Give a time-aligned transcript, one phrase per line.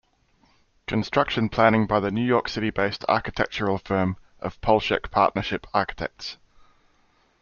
[0.87, 6.37] Construction planning by the New York City-based architectural firm of Polshek Partnership Architects.